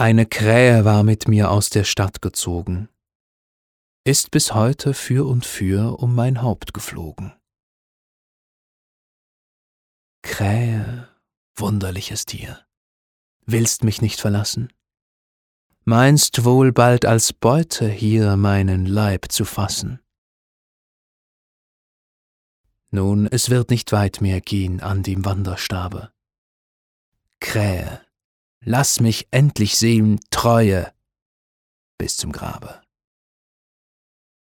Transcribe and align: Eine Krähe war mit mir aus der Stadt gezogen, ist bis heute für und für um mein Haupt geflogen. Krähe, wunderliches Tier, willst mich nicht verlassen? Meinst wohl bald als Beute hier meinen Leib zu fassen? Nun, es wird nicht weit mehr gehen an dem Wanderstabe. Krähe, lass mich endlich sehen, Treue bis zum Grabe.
Eine 0.00 0.24
Krähe 0.24 0.86
war 0.86 1.02
mit 1.02 1.28
mir 1.28 1.50
aus 1.50 1.68
der 1.68 1.84
Stadt 1.84 2.22
gezogen, 2.22 2.88
ist 4.02 4.30
bis 4.30 4.54
heute 4.54 4.94
für 4.94 5.28
und 5.28 5.44
für 5.44 5.98
um 5.98 6.14
mein 6.14 6.40
Haupt 6.40 6.72
geflogen. 6.72 7.34
Krähe, 10.22 11.06
wunderliches 11.54 12.24
Tier, 12.24 12.64
willst 13.44 13.84
mich 13.84 14.00
nicht 14.00 14.22
verlassen? 14.22 14.72
Meinst 15.84 16.46
wohl 16.46 16.72
bald 16.72 17.04
als 17.04 17.34
Beute 17.34 17.86
hier 17.86 18.38
meinen 18.38 18.86
Leib 18.86 19.30
zu 19.30 19.44
fassen? 19.44 20.00
Nun, 22.90 23.26
es 23.26 23.50
wird 23.50 23.68
nicht 23.68 23.92
weit 23.92 24.22
mehr 24.22 24.40
gehen 24.40 24.80
an 24.80 25.02
dem 25.02 25.26
Wanderstabe. 25.26 26.10
Krähe, 27.38 28.00
lass 28.64 29.00
mich 29.00 29.28
endlich 29.30 29.76
sehen, 29.76 30.20
Treue 30.30 30.92
bis 31.98 32.16
zum 32.16 32.32
Grabe. 32.32 32.80